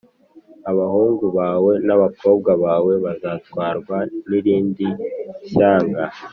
[0.71, 3.97] abahungu bawe n’abakobwa bawe bazatwarwa
[4.29, 4.87] n’irindi
[5.49, 6.03] shyanga